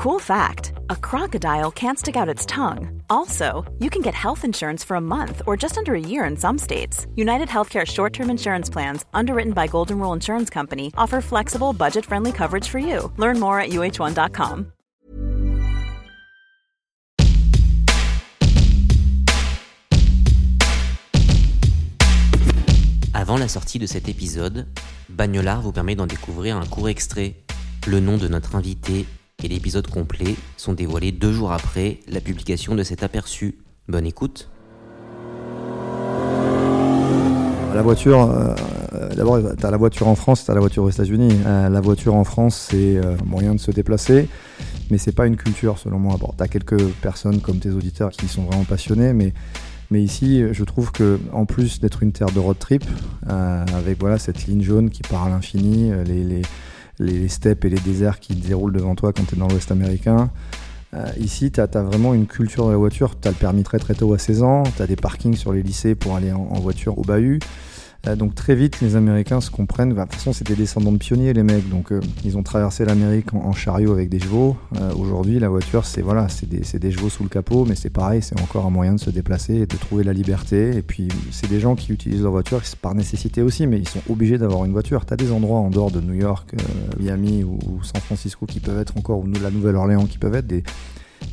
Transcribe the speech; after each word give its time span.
Cool 0.00 0.18
fact 0.18 0.72
a 0.88 0.96
crocodile 0.96 1.70
can't 1.70 1.98
stick 1.98 2.16
out 2.16 2.26
its 2.26 2.46
tongue. 2.46 3.02
Also, 3.10 3.70
you 3.80 3.90
can 3.90 4.00
get 4.00 4.14
health 4.14 4.46
insurance 4.46 4.82
for 4.82 4.94
a 4.94 5.00
month 5.00 5.42
or 5.46 5.58
just 5.58 5.76
under 5.76 5.94
a 5.94 6.00
year 6.00 6.24
in 6.24 6.38
some 6.38 6.56
states. 6.56 7.06
United 7.16 7.48
Healthcare 7.48 7.86
short 7.86 8.14
term 8.14 8.30
insurance 8.30 8.70
plans, 8.70 9.04
underwritten 9.12 9.52
by 9.52 9.66
Golden 9.66 9.98
Rule 9.98 10.14
Insurance 10.14 10.48
Company, 10.48 10.90
offer 10.96 11.20
flexible, 11.20 11.74
budget 11.74 12.06
friendly 12.06 12.32
coverage 12.32 12.66
for 12.66 12.78
you. 12.78 13.12
Learn 13.18 13.38
more 13.38 13.60
at 13.60 13.72
uh1.com. 13.72 14.72
Avant 23.12 23.36
la 23.36 23.48
sortie 23.48 23.78
de 23.78 23.86
cet 23.86 24.08
épisode, 24.08 24.66
Bagnolard 25.10 25.60
vous 25.60 25.72
permet 25.72 25.94
d'en 25.94 26.06
découvrir 26.06 26.56
un 26.56 26.64
court 26.64 26.88
extrait. 26.88 27.34
Le 27.86 28.00
nom 28.00 28.16
de 28.16 28.28
notre 28.28 28.56
invité 28.56 29.04
et 29.42 29.48
l'épisode 29.48 29.86
complet 29.86 30.36
sont 30.56 30.72
dévoilés 30.72 31.12
deux 31.12 31.32
jours 31.32 31.52
après 31.52 32.00
la 32.08 32.20
publication 32.20 32.74
de 32.74 32.82
cet 32.82 33.02
aperçu. 33.02 33.58
Bonne 33.88 34.06
écoute. 34.06 34.48
La 37.74 37.82
voiture, 37.82 38.30
euh, 38.30 39.08
d'abord, 39.14 39.38
tu 39.56 39.64
as 39.64 39.70
la 39.70 39.76
voiture 39.76 40.08
en 40.08 40.16
France, 40.16 40.44
tu 40.44 40.50
as 40.50 40.54
la 40.54 40.60
voiture 40.60 40.82
aux 40.82 40.90
États-Unis. 40.90 41.32
Euh, 41.46 41.68
la 41.68 41.80
voiture 41.80 42.14
en 42.14 42.24
France, 42.24 42.68
c'est 42.70 42.96
euh, 42.96 43.16
moyen 43.24 43.54
de 43.54 43.60
se 43.60 43.70
déplacer, 43.70 44.28
mais 44.90 44.98
c'est 44.98 45.12
pas 45.12 45.26
une 45.26 45.36
culture 45.36 45.78
selon 45.78 45.98
moi. 46.00 46.16
Bon, 46.18 46.34
tu 46.36 46.42
as 46.42 46.48
quelques 46.48 46.82
personnes 47.00 47.40
comme 47.40 47.58
tes 47.58 47.70
auditeurs 47.70 48.10
qui 48.10 48.26
sont 48.26 48.42
vraiment 48.42 48.64
passionnés, 48.64 49.12
mais, 49.12 49.32
mais 49.92 50.02
ici, 50.02 50.42
je 50.50 50.64
trouve 50.64 50.90
que 50.90 51.20
en 51.32 51.46
plus 51.46 51.78
d'être 51.80 52.02
une 52.02 52.10
terre 52.10 52.32
de 52.32 52.40
road 52.40 52.58
trip, 52.58 52.84
avec 53.26 54.00
voilà, 54.00 54.18
cette 54.18 54.46
ligne 54.46 54.62
jaune 54.62 54.90
qui 54.90 55.02
part 55.02 55.24
à 55.24 55.30
l'infini, 55.30 55.92
les, 56.04 56.24
les 56.24 56.42
les 57.00 57.28
steppes 57.28 57.64
et 57.64 57.70
les 57.70 57.80
déserts 57.80 58.20
qui 58.20 58.34
déroulent 58.34 58.72
devant 58.72 58.94
toi 58.94 59.12
quand 59.12 59.24
tu 59.24 59.34
es 59.34 59.38
dans 59.38 59.48
l'Ouest 59.48 59.72
américain. 59.72 60.30
Euh, 60.94 61.06
ici, 61.18 61.50
tu 61.50 61.60
as, 61.60 61.66
vraiment 61.66 62.14
une 62.14 62.26
culture 62.26 62.66
de 62.66 62.72
la 62.72 62.76
voiture. 62.76 63.18
Tu 63.20 63.26
as 63.28 63.30
le 63.30 63.36
permis 63.36 63.62
très 63.62 63.78
très 63.78 63.94
tôt 63.94 64.12
à 64.12 64.18
16 64.18 64.42
ans, 64.42 64.62
tu 64.76 64.82
as 64.82 64.86
des 64.86 64.96
parkings 64.96 65.36
sur 65.36 65.52
les 65.52 65.62
lycées 65.62 65.94
pour 65.94 66.14
aller 66.14 66.32
en, 66.32 66.48
en 66.50 66.60
voiture 66.60 66.98
au 66.98 67.02
bahut. 67.02 67.40
Euh, 68.06 68.16
donc 68.16 68.34
très 68.34 68.54
vite, 68.54 68.80
les 68.80 68.96
Américains 68.96 69.40
se 69.40 69.50
comprennent. 69.50 69.92
Bah, 69.92 70.04
de 70.04 70.10
toute 70.10 70.18
façon, 70.18 70.32
c'était 70.32 70.54
descendants 70.54 70.92
de 70.92 70.98
pionniers, 70.98 71.32
les 71.32 71.42
mecs. 71.42 71.68
Donc 71.68 71.92
euh, 71.92 72.00
ils 72.24 72.38
ont 72.38 72.42
traversé 72.42 72.84
l'Amérique 72.84 73.34
en, 73.34 73.52
chariot 73.52 73.92
avec 73.92 74.08
des 74.08 74.20
chevaux. 74.20 74.56
Euh, 74.80 74.92
aujourd'hui, 74.94 75.38
la 75.38 75.48
voiture, 75.48 75.84
c'est 75.84 76.00
voilà, 76.00 76.28
c'est 76.28 76.48
des, 76.48 76.78
des, 76.78 76.90
chevaux 76.90 77.10
sous 77.10 77.22
le 77.22 77.28
capot, 77.28 77.64
mais 77.64 77.74
c'est 77.74 77.90
pareil, 77.90 78.22
c'est 78.22 78.40
encore 78.40 78.66
un 78.66 78.70
moyen 78.70 78.94
de 78.94 79.00
se 79.00 79.10
déplacer 79.10 79.54
et 79.54 79.66
de 79.66 79.76
trouver 79.76 80.04
la 80.04 80.12
liberté. 80.12 80.76
Et 80.76 80.82
puis, 80.82 81.08
c'est 81.30 81.48
des 81.48 81.60
gens 81.60 81.74
qui 81.74 81.92
utilisent 81.92 82.22
leur 82.22 82.32
voiture 82.32 82.62
par 82.80 82.94
nécessité 82.94 83.42
aussi, 83.42 83.66
mais 83.66 83.78
ils 83.78 83.88
sont 83.88 84.02
obligés 84.08 84.38
d'avoir 84.38 84.64
une 84.64 84.72
voiture. 84.72 85.04
Tu 85.04 85.12
as 85.12 85.16
des 85.16 85.32
endroits 85.32 85.58
en 85.58 85.70
dehors 85.70 85.90
de 85.90 86.00
New 86.00 86.14
York, 86.14 86.54
Miami 86.98 87.44
ou, 87.44 87.58
San 87.82 88.00
Francisco 88.00 88.46
qui 88.46 88.60
peuvent 88.60 88.78
être 88.78 88.96
encore, 88.96 89.18
ou 89.20 89.26
la 89.42 89.50
Nouvelle-Orléans 89.50 90.06
qui 90.06 90.18
peuvent 90.18 90.34
être 90.34 90.46
des, 90.46 90.62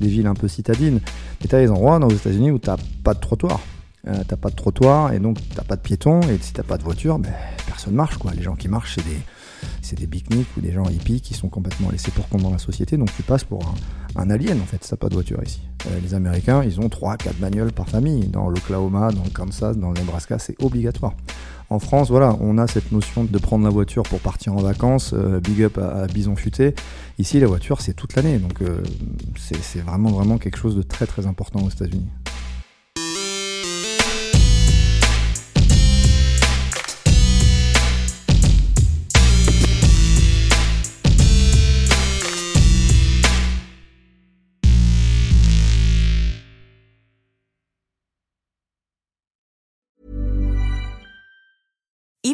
des 0.00 0.08
villes 0.08 0.26
un 0.26 0.34
peu 0.34 0.48
citadines. 0.48 1.00
Et 1.44 1.48
tu 1.48 1.54
as 1.54 1.60
des 1.60 1.70
endroits 1.70 1.98
dans 1.98 2.08
les 2.08 2.16
États-Unis 2.16 2.50
où 2.50 2.58
tu 2.58 2.70
pas 3.02 3.14
de 3.14 3.20
trottoir. 3.20 3.60
Euh, 4.08 4.22
t'as 4.26 4.36
pas 4.36 4.50
de 4.50 4.54
trottoir 4.54 5.12
et 5.12 5.18
donc 5.18 5.38
t'as 5.54 5.64
pas 5.64 5.74
de 5.74 5.80
piétons 5.80 6.20
et 6.20 6.38
si 6.40 6.52
t'as 6.52 6.62
pas 6.62 6.78
de 6.78 6.84
voiture, 6.84 7.18
ben, 7.18 7.32
personne 7.66 7.94
marche 7.94 8.18
quoi. 8.18 8.32
Les 8.34 8.42
gens 8.42 8.54
qui 8.54 8.68
marchent, 8.68 8.94
c'est 8.94 9.04
des, 9.04 9.18
c'est 9.82 9.98
des 9.98 10.06
ou 10.56 10.60
des 10.60 10.72
gens 10.72 10.84
hippies 10.84 11.20
qui 11.20 11.34
sont 11.34 11.48
complètement 11.48 11.90
laissés 11.90 12.12
pour 12.12 12.28
compte 12.28 12.42
dans 12.42 12.50
la 12.50 12.58
société. 12.58 12.96
Donc 12.96 13.12
tu 13.16 13.22
passes 13.24 13.42
pour 13.42 13.62
un, 14.14 14.30
alien 14.30 14.60
en 14.60 14.64
fait, 14.64 14.78
t'as 14.78 14.96
pas 14.96 15.08
de 15.08 15.14
voiture 15.14 15.42
ici. 15.44 15.60
Euh, 15.86 16.00
les 16.00 16.14
Américains, 16.14 16.62
ils 16.62 16.78
ont 16.80 16.86
3-4 16.86 17.34
bagnoles 17.40 17.72
par 17.72 17.88
famille. 17.88 18.28
Dans 18.28 18.48
l'Oklahoma, 18.48 19.10
dans 19.10 19.24
le 19.24 19.30
Kansas, 19.30 19.76
dans 19.76 19.90
le 19.90 19.98
Nebraska, 19.98 20.38
c'est 20.38 20.60
obligatoire. 20.62 21.14
En 21.68 21.80
France, 21.80 22.10
voilà, 22.10 22.36
on 22.40 22.58
a 22.58 22.68
cette 22.68 22.92
notion 22.92 23.24
de 23.24 23.38
prendre 23.38 23.64
la 23.64 23.70
voiture 23.70 24.04
pour 24.04 24.20
partir 24.20 24.54
en 24.54 24.60
vacances, 24.60 25.14
euh, 25.14 25.40
big 25.40 25.64
up 25.64 25.78
à, 25.78 26.06
Bison 26.06 26.36
Futé. 26.36 26.76
Ici, 27.18 27.40
la 27.40 27.48
voiture, 27.48 27.80
c'est 27.80 27.94
toute 27.94 28.14
l'année, 28.14 28.38
donc 28.38 28.60
c'est 29.36 29.80
vraiment, 29.80 30.10
vraiment 30.10 30.38
quelque 30.38 30.58
chose 30.58 30.76
de 30.76 30.82
très, 30.82 31.06
très 31.06 31.26
important 31.26 31.60
aux 31.60 31.70
États-Unis. 31.70 32.06